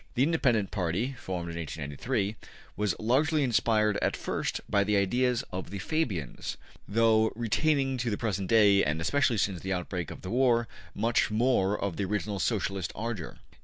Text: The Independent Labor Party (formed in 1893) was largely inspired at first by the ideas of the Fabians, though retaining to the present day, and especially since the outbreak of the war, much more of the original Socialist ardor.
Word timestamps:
The 0.15 0.23
Independent 0.23 0.69
Labor 0.69 0.75
Party 0.83 1.13
(formed 1.15 1.49
in 1.51 1.57
1893) 1.57 2.35
was 2.75 2.95
largely 2.97 3.43
inspired 3.43 3.97
at 4.01 4.17
first 4.17 4.59
by 4.67 4.83
the 4.83 4.97
ideas 4.97 5.43
of 5.51 5.69
the 5.69 5.77
Fabians, 5.77 6.57
though 6.87 7.31
retaining 7.35 7.99
to 7.99 8.09
the 8.09 8.17
present 8.17 8.47
day, 8.49 8.83
and 8.83 8.99
especially 8.99 9.37
since 9.37 9.61
the 9.61 9.73
outbreak 9.73 10.09
of 10.09 10.23
the 10.23 10.31
war, 10.31 10.67
much 10.95 11.29
more 11.29 11.79
of 11.79 11.97
the 11.97 12.05
original 12.05 12.39
Socialist 12.39 12.91
ardor. 12.95 13.37